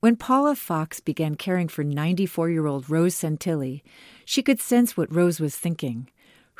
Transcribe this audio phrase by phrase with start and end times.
[0.00, 3.82] When Paula Fox began caring for 94 year old Rose Santilli,
[4.24, 6.08] she could sense what Rose was thinking.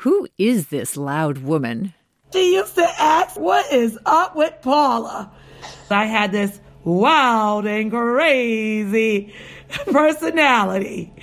[0.03, 1.93] Who is this loud woman?
[2.33, 5.31] She used to ask, What is up with Paula?
[5.89, 9.33] I had this wild and crazy
[9.85, 11.13] personality.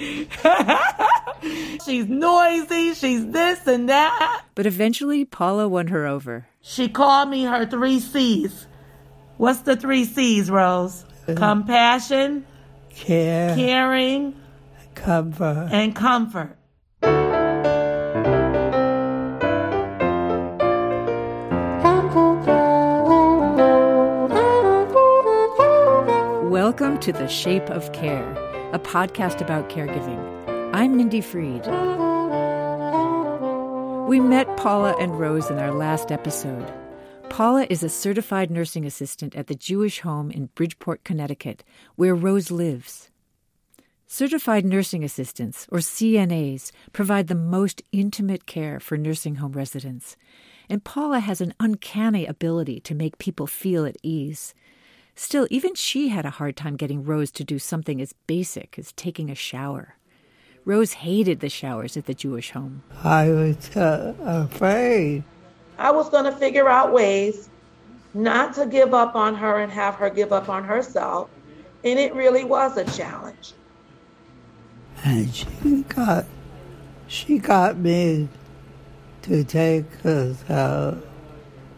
[1.85, 4.43] she's noisy, she's this and that.
[4.55, 6.46] But eventually, Paula won her over.
[6.62, 8.67] She called me her three C's.
[9.37, 11.05] What's the three C's, Rose?
[11.29, 11.34] Uh-huh.
[11.34, 12.46] Compassion,
[12.90, 14.41] care, caring,
[14.95, 16.56] comfort, and comfort.
[26.48, 28.30] Welcome to The Shape of Care,
[28.73, 30.23] a podcast about caregiving.
[30.73, 31.66] I'm Mindy Freed.
[34.09, 36.73] We met Paula and Rose in our last episode.
[37.36, 41.64] Paula is a certified nursing assistant at the Jewish Home in Bridgeport, Connecticut,
[41.95, 43.10] where Rose lives.
[44.06, 50.16] Certified nursing assistants, or CNAs, provide the most intimate care for nursing home residents.
[50.70, 54.54] And Paula has an uncanny ability to make people feel at ease.
[55.15, 58.93] Still, even she had a hard time getting Rose to do something as basic as
[58.93, 59.96] taking a shower.
[60.65, 62.82] Rose hated the showers at the Jewish home.
[63.04, 65.25] I was uh, afraid.
[65.78, 67.49] I was going to figure out ways
[68.15, 71.28] not to give up on her and have her give up on herself.
[71.84, 73.53] And it really was a challenge.
[75.05, 76.25] And she got,
[77.06, 78.28] she got me
[79.22, 81.03] to take herself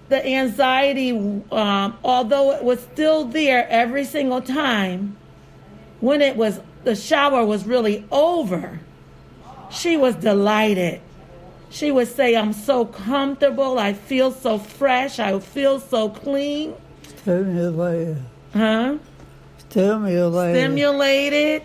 [0.08, 1.10] the anxiety,
[1.52, 5.16] um, although it was still there every single time,
[6.00, 8.80] when it was the shower was really over,
[9.70, 11.00] she was delighted.
[11.70, 13.78] She would say, I'm so comfortable.
[13.78, 15.18] I feel so fresh.
[15.18, 16.74] I feel so clean.
[17.02, 18.22] Stimulated.
[18.52, 18.98] Huh?
[19.58, 20.56] Stimulated.
[20.56, 21.62] Stimulated.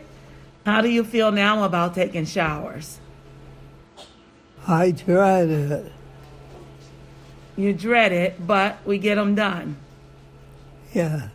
[0.65, 2.99] How do you feel now about taking showers?
[4.67, 5.91] I dread it.
[7.55, 9.77] You dread it, but we get them done.
[10.93, 11.29] Yeah.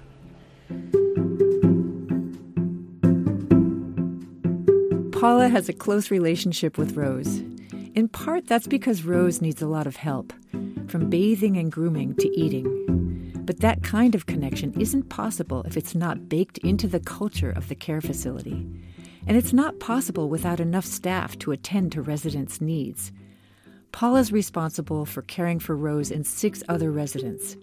[5.12, 7.42] Paula has a close relationship with Rose.
[7.98, 10.32] In part, that's because Rose needs a lot of help,
[10.86, 13.32] from bathing and grooming to eating.
[13.44, 17.68] But that kind of connection isn't possible if it's not baked into the culture of
[17.68, 18.64] the care facility.
[19.26, 23.10] And it's not possible without enough staff to attend to residents' needs.
[23.90, 27.56] Paula's responsible for caring for Rose and six other residents.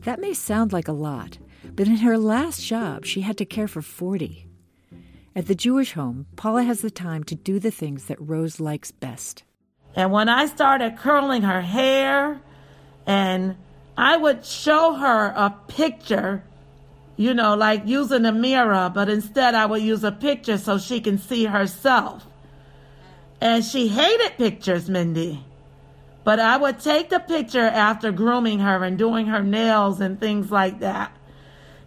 [0.00, 1.38] That may sound like a lot,
[1.76, 4.48] but in her last job, she had to care for 40.
[5.36, 8.90] At the Jewish home, Paula has the time to do the things that Rose likes
[8.90, 9.44] best.
[9.96, 12.40] And when I started curling her hair,
[13.06, 13.56] and
[13.96, 16.44] I would show her a picture,
[17.16, 21.00] you know, like using a mirror, but instead I would use a picture so she
[21.00, 22.26] can see herself.
[23.40, 25.42] And she hated pictures, Mindy.
[26.24, 30.50] But I would take the picture after grooming her and doing her nails and things
[30.50, 31.16] like that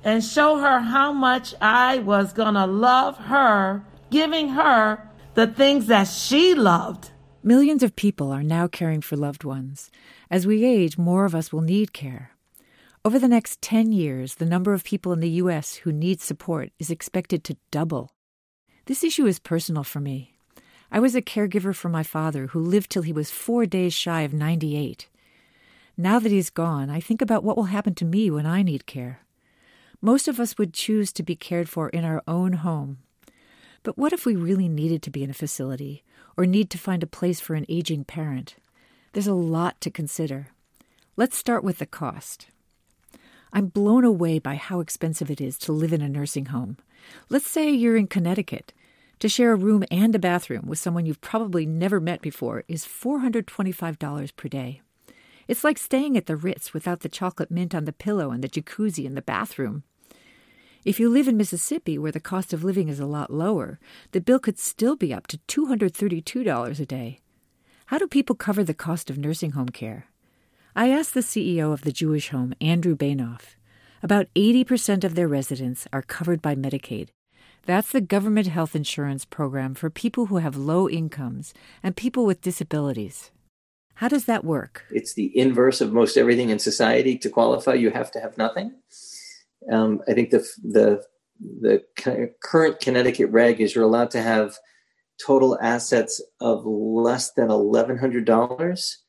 [0.03, 5.87] and show her how much I was going to love her, giving her the things
[5.87, 7.11] that she loved.
[7.41, 9.89] Millions of people are now caring for loved ones.
[10.29, 12.31] As we age, more of us will need care.
[13.05, 15.75] Over the next 10 years, the number of people in the U.S.
[15.75, 18.11] who need support is expected to double.
[18.87, 20.33] This issue is personal for me.
[20.91, 24.23] I was a caregiver for my father, who lived till he was four days shy
[24.23, 25.07] of 98.
[25.95, 28.85] Now that he's gone, I think about what will happen to me when I need
[28.85, 29.21] care.
[30.01, 32.97] Most of us would choose to be cared for in our own home.
[33.83, 36.03] But what if we really needed to be in a facility
[36.39, 38.55] or need to find a place for an aging parent?
[39.11, 40.47] There's a lot to consider.
[41.17, 42.47] Let's start with the cost.
[43.51, 46.77] I'm blown away by how expensive it is to live in a nursing home.
[47.27, 48.71] Let's say you're in Connecticut
[49.19, 52.85] to share a room and a bathroom with someone you've probably never met before is
[52.85, 54.79] $425 per day.
[55.49, 58.47] It's like staying at the Ritz without the chocolate mint on the pillow and the
[58.47, 59.83] jacuzzi in the bathroom.
[60.89, 63.77] If you live in Mississippi, where the cost of living is a lot lower,
[64.11, 67.19] the bill could still be up to $232 a day.
[67.85, 70.07] How do people cover the cost of nursing home care?
[70.75, 73.55] I asked the CEO of the Jewish Home, Andrew Banoff.
[74.01, 77.09] About 80% of their residents are covered by Medicaid,
[77.67, 81.53] that's the government health insurance program for people who have low incomes
[81.83, 83.29] and people with disabilities.
[83.95, 84.85] How does that work?
[84.89, 87.15] It's the inverse of most everything in society.
[87.19, 88.73] To qualify, you have to have nothing.
[89.71, 91.03] Um, I think the the
[91.39, 91.83] the
[92.41, 94.57] current Connecticut reg is you're allowed to have
[95.25, 99.03] total assets of less than eleven hundred dollars.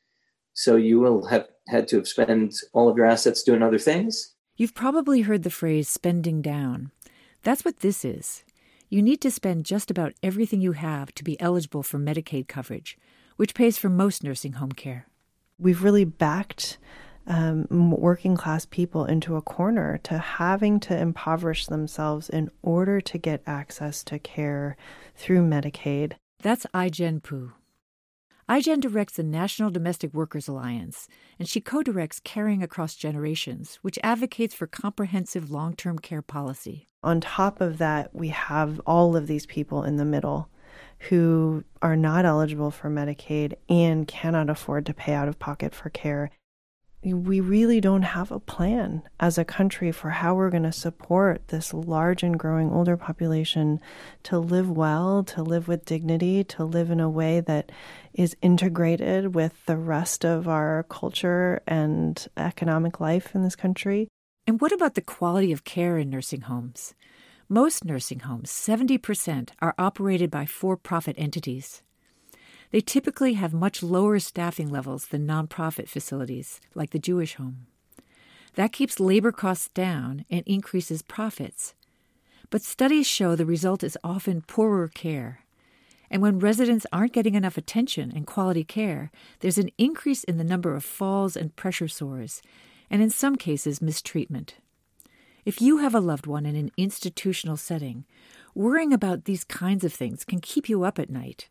[0.53, 4.35] So you will have had to have spent all of your assets doing other things.
[4.57, 6.91] You've probably heard the phrase "spending down."
[7.43, 8.43] That's what this is.
[8.89, 12.97] You need to spend just about everything you have to be eligible for Medicaid coverage,
[13.37, 15.07] which pays for most nursing home care.
[15.57, 16.77] We've really backed
[17.27, 23.17] um, working class people into a corner to having to impoverish themselves in order to
[23.17, 24.75] get access to care
[25.15, 26.13] through Medicaid.
[26.41, 27.53] That's Ai-jen Poo.
[28.49, 31.07] Ai-jen directs the National Domestic Workers Alliance,
[31.39, 36.87] and she co directs Caring Across Generations, which advocates for comprehensive long term care policy.
[37.03, 40.49] On top of that, we have all of these people in the middle
[41.09, 45.89] who are not eligible for Medicaid and cannot afford to pay out of pocket for
[45.89, 46.29] care
[47.03, 51.47] we really don't have a plan as a country for how we're going to support
[51.47, 53.79] this large and growing older population
[54.23, 57.71] to live well, to live with dignity, to live in a way that
[58.13, 64.07] is integrated with the rest of our culture and economic life in this country.
[64.45, 66.93] And what about the quality of care in nursing homes?
[67.49, 71.81] Most nursing homes, 70%, are operated by for profit entities.
[72.71, 77.67] They typically have much lower staffing levels than nonprofit facilities, like the Jewish Home.
[78.55, 81.73] That keeps labor costs down and increases profits.
[82.49, 85.41] But studies show the result is often poorer care.
[86.09, 90.43] And when residents aren't getting enough attention and quality care, there's an increase in the
[90.43, 92.41] number of falls and pressure sores,
[92.89, 94.55] and in some cases, mistreatment.
[95.45, 98.05] If you have a loved one in an institutional setting,
[98.53, 101.47] worrying about these kinds of things can keep you up at night.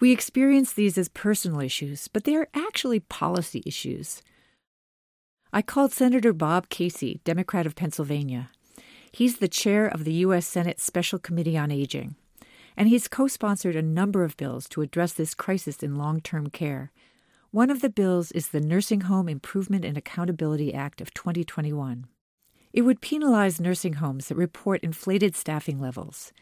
[0.00, 4.22] We experience these as personal issues, but they are actually policy issues.
[5.52, 8.50] I called Senator Bob Casey, Democrat of Pennsylvania.
[9.10, 10.46] He's the chair of the U.S.
[10.46, 12.16] Senate Special Committee on Aging,
[12.76, 16.50] and he's co sponsored a number of bills to address this crisis in long term
[16.50, 16.92] care.
[17.50, 22.06] One of the bills is the Nursing Home Improvement and Accountability Act of 2021.
[22.74, 26.32] It would penalize nursing homes that report inflated staffing levels.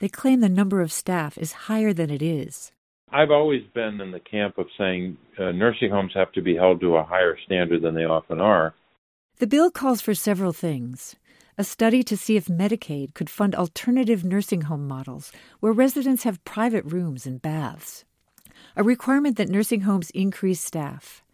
[0.00, 2.72] They claim the number of staff is higher than it is.
[3.12, 6.80] I've always been in the camp of saying uh, nursing homes have to be held
[6.80, 8.74] to a higher standard than they often are.
[9.38, 11.16] The bill calls for several things
[11.56, 16.44] a study to see if Medicaid could fund alternative nursing home models where residents have
[16.44, 18.04] private rooms and baths,
[18.76, 21.24] a requirement that nursing homes increase staff,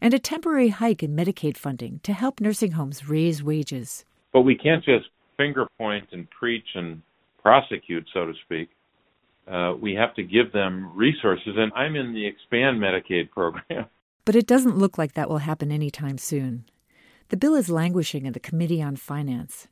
[0.00, 4.04] and a temporary hike in Medicaid funding to help nursing homes raise wages.
[4.32, 5.06] But we can't just
[5.36, 7.02] finger point and preach and
[7.40, 8.70] prosecute, so to speak
[9.50, 11.54] uh, we have to give them resources.
[11.56, 13.86] And I'm in the Expand Medicaid program.
[14.26, 16.66] But it doesn't look like that will happen anytime soon.
[17.30, 19.66] The bill is languishing in the Committee on Finance.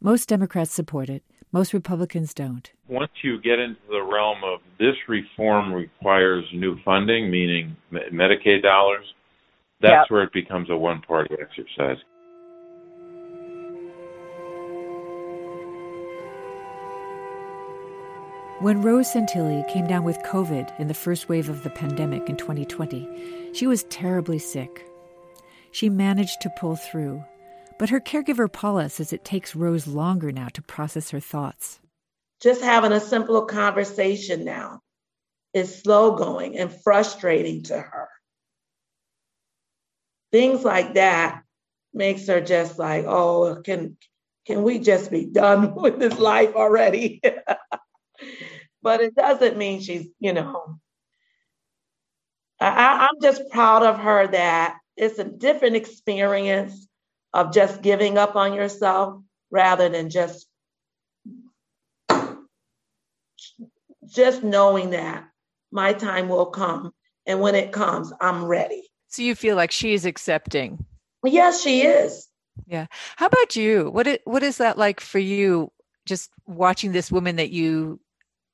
[0.00, 2.70] Most Democrats support it, most Republicans don't.
[2.88, 9.06] Once you get into the realm of this reform requires new funding, meaning Medicaid dollars,
[9.80, 10.10] that's yep.
[10.10, 11.96] where it becomes a one party exercise.
[18.60, 22.38] When Rose Santilli came down with COVID in the first wave of the pandemic in
[22.38, 24.88] 2020, she was terribly sick.
[25.72, 27.22] She managed to pull through,
[27.78, 31.80] but her caregiver Paula says it takes Rose longer now to process her thoughts.
[32.40, 34.80] Just having a simple conversation now
[35.52, 38.08] is slow going and frustrating to her.
[40.32, 41.42] Things like that
[41.92, 43.98] makes her just like, oh, can
[44.46, 47.20] can we just be done with this life already?
[48.86, 50.78] but it doesn't mean she's, you know,
[52.60, 56.86] I, I'm just proud of her that it's a different experience
[57.34, 60.46] of just giving up on yourself rather than just
[64.06, 65.24] just knowing that
[65.72, 66.92] my time will come
[67.26, 68.84] and when it comes i'm ready.
[69.08, 70.86] So you feel like she's accepting?
[71.24, 72.28] Yes she is.
[72.68, 72.86] Yeah.
[73.16, 73.90] How about you?
[73.90, 75.72] What it, what is that like for you
[76.06, 77.98] just watching this woman that you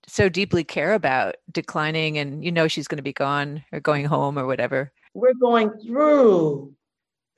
[0.07, 4.05] so deeply care about declining and you know she's going to be gone or going
[4.05, 4.93] home or whatever.
[5.15, 6.75] We're going through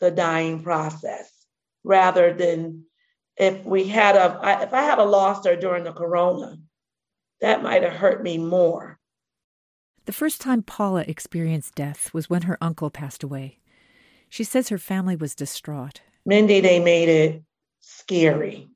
[0.01, 1.31] the dying process
[1.83, 2.85] rather than
[3.37, 6.57] if we had a if i had a lost her during the corona
[7.41, 8.99] that might have hurt me more.
[10.07, 13.61] The first time paula experienced death was when her uncle passed away.
[14.29, 16.01] She says her family was distraught.
[16.25, 17.43] Mindy they made it
[17.81, 18.69] scary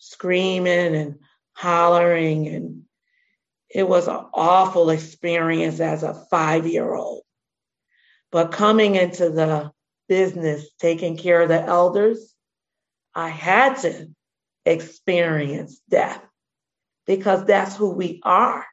[0.00, 1.18] screaming and
[1.52, 2.82] hollering and
[3.70, 7.22] it was an awful experience as a five year old.
[8.32, 9.72] But coming into the
[10.08, 12.34] business, taking care of the elders,
[13.14, 14.08] I had to
[14.64, 16.22] experience death
[17.06, 18.66] because that's who we are.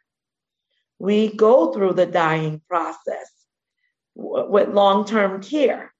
[0.99, 3.31] We go through the dying process
[4.15, 5.93] with long term care.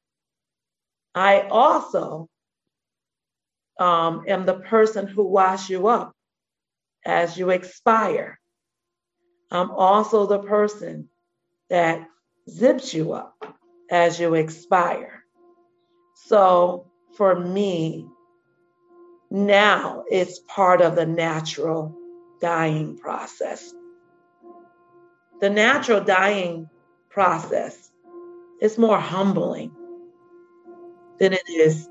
[1.13, 2.29] I also
[3.79, 6.13] um, am the person who washes you up
[7.05, 8.39] as you expire.
[9.51, 11.09] I'm also the person
[11.69, 12.07] that
[12.49, 13.55] zips you up
[13.89, 15.23] as you expire.
[16.27, 18.05] So for me,
[19.29, 21.95] now it's part of the natural
[22.41, 23.73] dying process.
[25.41, 26.69] The natural dying
[27.09, 27.91] process
[28.61, 29.71] is more humbling
[31.19, 31.87] than it is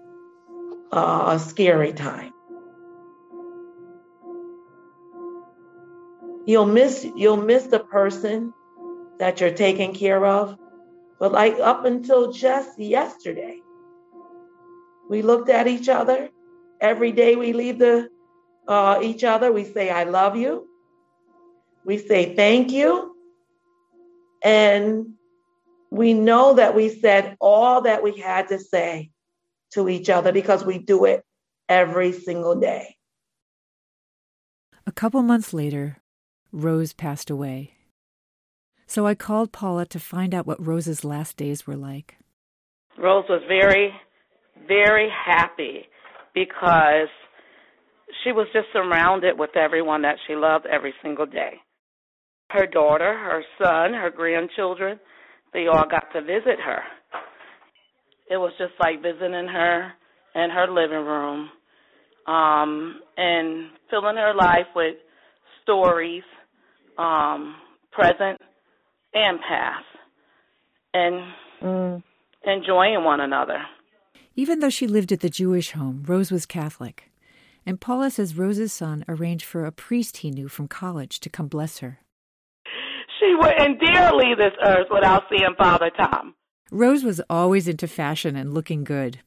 [0.93, 2.33] uh, a scary time.
[6.47, 8.53] You'll miss you'll miss the person
[9.19, 10.57] that you're taking care of,
[11.19, 13.59] but like up until just yesterday,
[15.11, 16.29] we looked at each other.
[16.81, 18.09] Every day we leave the
[18.69, 20.69] uh, each other, we say "I love you,"
[21.85, 23.17] we say "Thank you,"
[24.43, 25.15] and
[25.91, 29.11] we know that we said all that we had to say
[29.73, 31.25] to each other because we do it
[31.69, 32.97] every single day.
[34.87, 35.99] A couple months later,
[36.53, 37.73] Rose passed away.
[38.87, 42.17] So I called Paula to find out what Rose's last days were like.
[42.99, 43.93] Rose was very,
[44.67, 45.87] very happy
[46.35, 47.09] because
[48.23, 51.55] she was just surrounded with everyone that she loved every single day.
[52.51, 55.01] Her daughter, her son, her grandchildren,
[55.53, 56.83] they all got to visit her
[58.29, 59.93] it was just like visiting her
[60.35, 61.49] in her living room
[62.27, 64.97] um, and filling her life with
[65.67, 66.23] stories,
[66.97, 67.57] um,
[67.91, 68.41] present
[69.13, 69.85] and past,
[70.95, 71.33] and
[71.63, 72.03] mm.
[72.45, 73.59] enjoying one another.
[74.37, 77.11] Even though she lived at the Jewish home, Rose was Catholic.
[77.65, 81.49] And Paula says Rose's son arranged for a priest he knew from college to come
[81.49, 81.99] bless her.
[83.19, 86.35] She wouldn't dare leave this earth without seeing Father Tom.
[86.71, 89.21] Rose was always into fashion and looking good.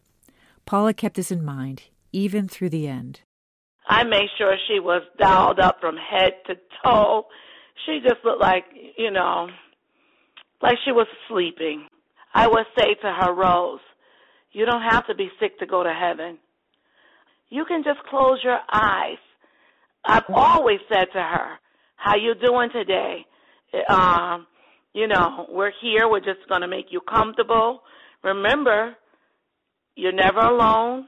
[0.65, 3.21] Paula kept this in mind, even through the end.
[3.89, 6.55] I made sure she was dialed up from head to
[6.85, 7.25] toe.
[7.85, 8.65] She just looked like,
[8.97, 9.49] you know,
[10.61, 11.87] like she was sleeping.
[12.33, 13.79] I would say to her, Rose,
[14.51, 16.37] you don't have to be sick to go to heaven.
[17.49, 19.17] You can just close your eyes.
[20.05, 21.59] I've always said to her,
[21.95, 23.25] how you doing today?
[23.89, 24.45] Um,
[24.93, 26.07] you know, we're here.
[26.07, 27.81] We're just going to make you comfortable.
[28.23, 28.95] Remember,
[29.95, 31.07] you're never alone.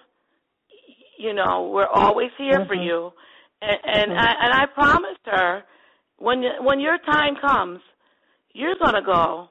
[1.22, 2.68] You know, we're always here mm-hmm.
[2.68, 3.12] for you.
[3.62, 4.20] And, and mm-hmm.
[4.20, 5.62] I and I promised her,
[6.18, 7.80] when when your time comes,
[8.54, 9.50] you're going to go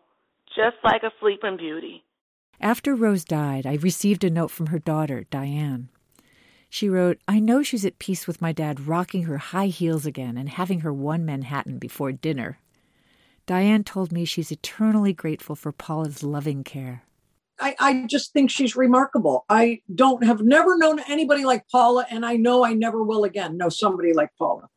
[0.48, 2.02] just like a sleeping beauty.
[2.60, 5.88] After Rose died, I received a note from her daughter, Diane.
[6.68, 10.36] She wrote, I know she's at peace with my dad rocking her high heels again
[10.36, 12.58] and having her one Manhattan before dinner.
[13.46, 17.02] Diane told me she's eternally grateful for Paula's loving care.
[17.60, 19.44] I, I, just think she's remarkable.
[19.48, 23.56] I don't have never known anybody like Paula, and I know I never will again
[23.56, 24.68] know somebody like Paula.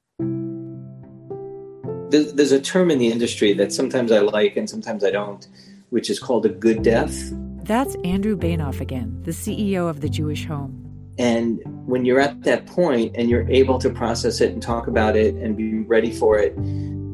[2.09, 5.47] There's a term in the industry that sometimes I like and sometimes I don't,
[5.89, 7.31] which is called a good death.
[7.63, 10.79] That's Andrew Banoff again, the CEO of the Jewish Home.
[11.17, 15.15] And when you're at that point and you're able to process it and talk about
[15.15, 16.55] it and be ready for it,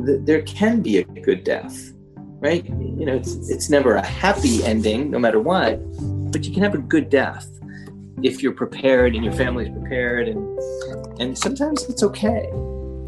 [0.06, 1.94] th- there can be a good death,
[2.40, 2.66] right?
[2.66, 5.80] You know, it's it's never a happy ending, no matter what,
[6.32, 7.48] but you can have a good death
[8.24, 10.60] if you're prepared and your family's prepared, and
[11.20, 12.50] and sometimes it's okay.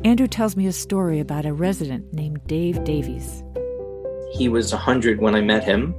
[0.03, 3.43] Andrew tells me a story about a resident named Dave Davies.
[4.33, 5.93] He was 100 when I met him,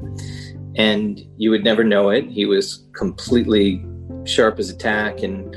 [0.76, 2.28] and you would never know it.
[2.28, 3.84] He was completely
[4.24, 5.54] sharp as a tack, and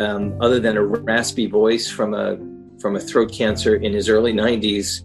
[0.00, 2.38] um, other than a raspy voice from a
[2.80, 5.02] from a throat cancer in his early 90s,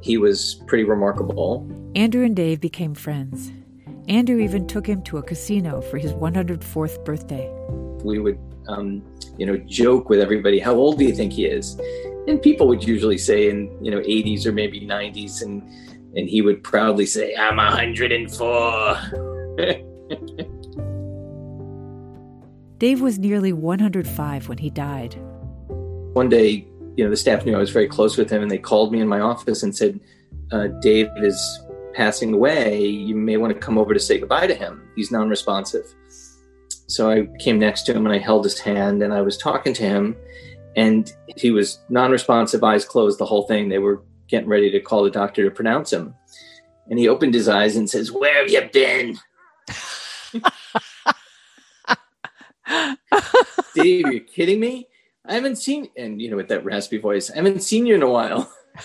[0.00, 1.68] he was pretty remarkable.
[1.94, 3.52] Andrew and Dave became friends.
[4.08, 7.50] Andrew even took him to a casino for his 104th birthday.
[8.04, 8.38] We would,
[8.68, 9.02] um,
[9.36, 11.78] you know, joke with everybody, "How old do you think he is?"
[12.28, 15.62] And people would usually say in, you know, 80s or maybe 90s, and
[16.14, 18.96] and he would proudly say, "I'm 104."
[22.78, 25.16] Dave was nearly 105 when he died.
[26.12, 28.58] One day, you know, the staff knew I was very close with him, and they
[28.58, 30.00] called me in my office and said,
[30.50, 31.38] uh, "Dave is
[31.94, 32.84] passing away.
[32.86, 34.82] You may want to come over to say goodbye to him.
[34.96, 35.84] He's non-responsive."
[36.88, 39.74] So I came next to him and I held his hand and I was talking
[39.74, 40.16] to him,
[40.76, 43.68] and he was non-responsive, eyes closed, the whole thing.
[43.68, 46.14] They were getting ready to call the doctor to pronounce him,
[46.88, 49.18] and he opened his eyes and says, "Where have you been?"
[53.74, 54.88] Dave, are you're kidding me?
[55.28, 58.02] I haven't seen, and you know, with that raspy voice, I haven't seen you in
[58.02, 58.50] a while.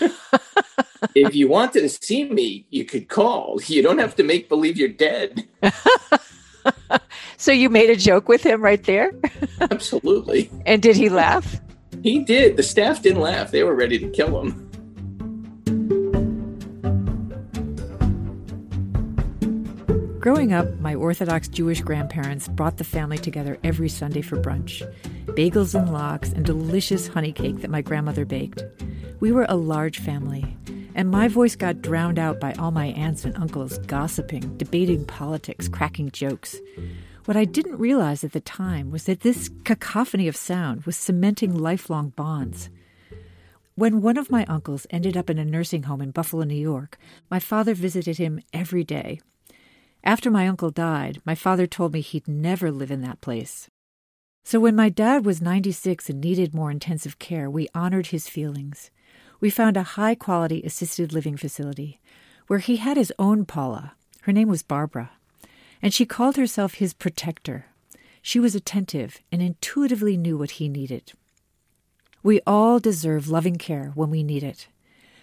[1.14, 3.60] if you wanted to see me, you could call.
[3.66, 5.46] You don't have to make believe you're dead.
[7.38, 9.10] So you made a joke with him right there?
[9.60, 10.48] Absolutely.
[10.64, 11.60] and did he laugh?
[12.04, 12.56] He did.
[12.56, 13.50] The staff didn't laugh.
[13.50, 14.68] They were ready to kill him.
[20.20, 24.88] Growing up, my Orthodox Jewish grandparents brought the family together every Sunday for brunch
[25.34, 28.62] bagels and lox and delicious honey cake that my grandmother baked.
[29.20, 30.56] We were a large family,
[30.94, 35.68] and my voice got drowned out by all my aunts and uncles gossiping, debating politics,
[35.68, 36.60] cracking jokes.
[37.24, 41.54] What I didn't realize at the time was that this cacophony of sound was cementing
[41.54, 42.68] lifelong bonds.
[43.74, 46.98] When one of my uncles ended up in a nursing home in Buffalo, New York,
[47.30, 49.20] my father visited him every day.
[50.04, 53.70] After my uncle died, my father told me he'd never live in that place.
[54.44, 58.90] So when my dad was 96 and needed more intensive care, we honored his feelings.
[59.40, 62.00] We found a high quality assisted living facility
[62.46, 63.94] where he had his own Paula.
[64.22, 65.12] Her name was Barbara
[65.82, 67.66] and she called herself his protector.
[68.22, 71.12] She was attentive and intuitively knew what he needed.
[72.22, 74.68] We all deserve loving care when we need it,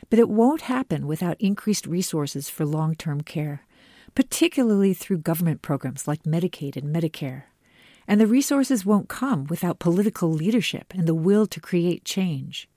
[0.09, 3.65] but it won't happen without increased resources for long term care,
[4.15, 7.43] particularly through government programs like Medicaid and Medicare.
[8.09, 12.67] And the resources won't come without political leadership and the will to create change.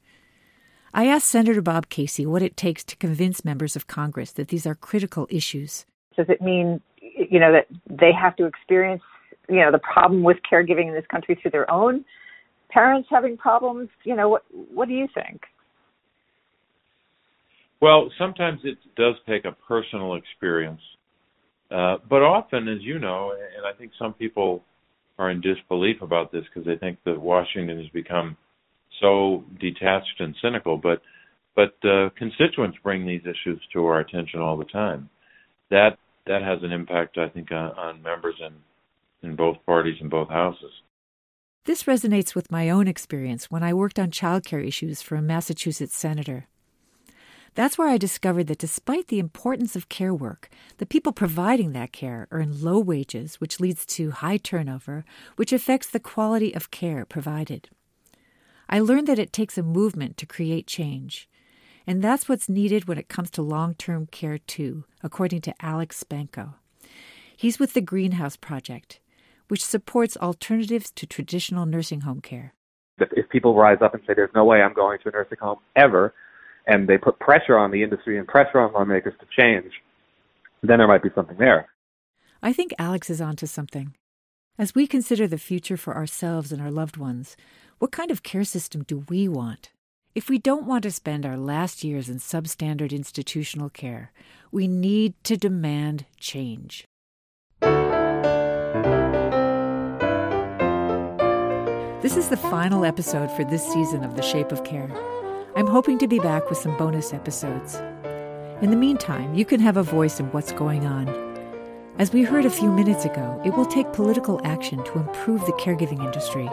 [0.95, 4.67] I asked Senator Bob Casey what it takes to convince members of Congress that these
[4.67, 5.87] are critical issues.
[6.17, 6.83] Does it mean
[7.31, 9.03] you know, that they have to experience,
[9.49, 12.05] you know, the problem with caregiving in this country through their own
[12.71, 13.89] parents having problems.
[14.05, 15.43] You know, what what do you think?
[17.81, 20.81] Well, sometimes it does take a personal experience,
[21.71, 24.63] uh, but often, as you know, and I think some people
[25.19, 28.37] are in disbelief about this because they think that Washington has become
[29.01, 30.77] so detached and cynical.
[30.77, 31.03] But
[31.55, 35.11] but uh, constituents bring these issues to our attention all the time.
[35.71, 40.09] That that has an impact, I think, on, on members in in both parties in
[40.09, 40.73] both houses.
[41.65, 45.97] This resonates with my own experience when I worked on childcare issues for a Massachusetts
[45.97, 46.49] senator.
[47.55, 50.49] That's where I discovered that despite the importance of care work,
[50.79, 55.05] the people providing that care earn low wages, which leads to high turnover,
[55.37, 57.69] which affects the quality of care provided.
[58.71, 61.29] I learned that it takes a movement to create change.
[61.87, 66.03] And that's what's needed when it comes to long term care, too, according to Alex
[66.03, 66.55] Spanko.
[67.37, 69.01] He's with the Greenhouse Project,
[69.49, 72.55] which supports alternatives to traditional nursing home care.
[72.99, 75.59] If people rise up and say, There's no way I'm going to a nursing home
[75.77, 76.15] ever,
[76.67, 79.73] and they put pressure on the industry and pressure on lawmakers to change,
[80.63, 81.69] then there might be something there.
[82.43, 83.95] I think Alex is onto something.
[84.59, 87.37] As we consider the future for ourselves and our loved ones,
[87.79, 89.71] what kind of care system do we want?
[90.15, 94.13] If we don't want to spend our last years in substandard institutional care,
[94.51, 96.85] we need to demand change.
[102.03, 104.91] This is the final episode for this season of The Shape of Care.
[105.55, 107.75] I'm hoping to be back with some bonus episodes.
[108.63, 111.09] In the meantime, you can have a voice in what's going on.
[111.99, 115.53] As we heard a few minutes ago, it will take political action to improve the
[115.53, 116.49] caregiving industry.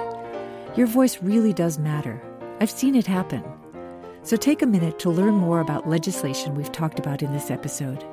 [0.75, 2.21] Your voice really does matter.
[2.59, 3.41] I've seen it happen.
[4.23, 8.03] So take a minute to learn more about legislation we've talked about in this episode.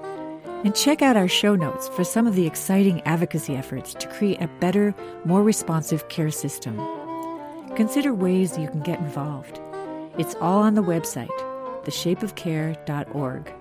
[0.65, 4.41] And check out our show notes for some of the exciting advocacy efforts to create
[4.41, 4.95] a better,
[5.25, 6.81] more responsive care system.
[7.75, 9.61] Consider ways you can get involved.
[10.19, 11.29] It's all on the website,
[11.85, 13.53] theshapeofcare.org.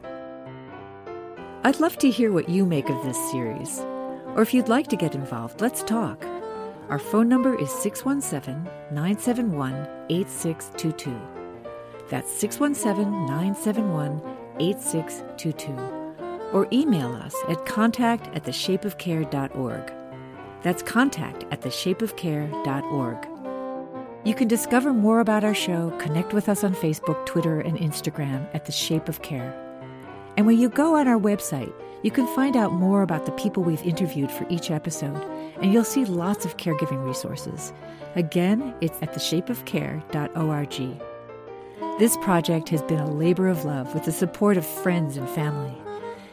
[1.63, 3.79] I'd love to hear what you make of this series.
[4.35, 6.23] Or if you'd like to get involved, let's talk.
[6.89, 9.73] Our phone number is 617 971
[10.09, 11.19] 8622.
[12.09, 14.21] That's 617 971
[14.59, 15.73] 8622.
[16.53, 19.93] Or email us at contact at theshapeofcare.org.
[20.61, 23.34] That's contact at theshapeofcare.org.
[24.25, 28.49] You can discover more about our show, connect with us on Facebook, Twitter, and Instagram
[28.55, 29.53] at The Shape of Care.
[30.35, 33.61] And when you go on our website, you can find out more about the people
[33.61, 35.23] we've interviewed for each episode,
[35.61, 37.71] and you'll see lots of caregiving resources.
[38.15, 41.01] Again, it's at theshapeofcare.org.
[41.99, 45.77] This project has been a labor of love with the support of friends and family.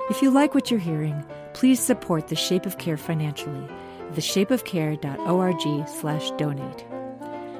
[0.09, 3.69] If you like what you're hearing, please support The Shape of Care financially
[4.09, 6.87] at theshapeofcare.org slash donate.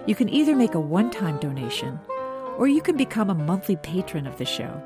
[0.07, 2.01] You can either make a one-time donation
[2.59, 4.83] or you can become a monthly patron of the show.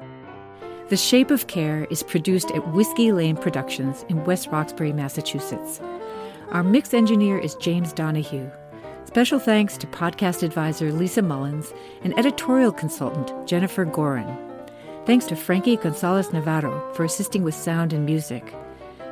[0.90, 5.80] The Shape of Care is produced at Whiskey Lane Productions in West Roxbury, Massachusetts.
[6.50, 8.50] Our mix engineer is James Donahue.
[9.06, 14.36] Special thanks to podcast advisor Lisa Mullins and editorial consultant Jennifer Gorin.
[15.06, 18.54] Thanks to Frankie Gonzalez Navarro for assisting with sound and music.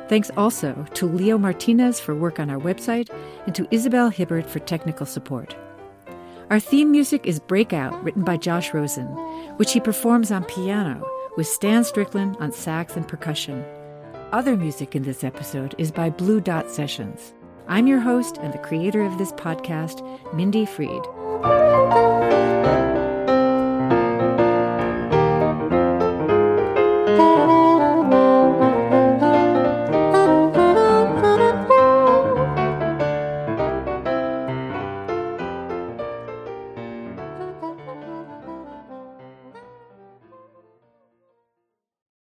[0.07, 3.09] Thanks also to Leo Martinez for work on our website
[3.47, 5.55] and to Isabel Hibbert for technical support.
[6.51, 9.07] Our theme music is Breakout, written by Josh Rosen,
[9.57, 11.03] which he performs on piano
[11.37, 13.65] with Stan Strickland on sax and percussion.
[14.31, 17.33] Other music in this episode is by Blue Dot Sessions.
[17.67, 20.05] I'm your host and the creator of this podcast,
[20.35, 21.01] Mindy Freed.